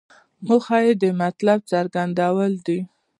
موخه 0.47 0.77
یې 0.85 0.93
د 1.01 1.03
مطلب 1.21 1.59
څرګندول 1.71 2.53
دي. 2.65 2.79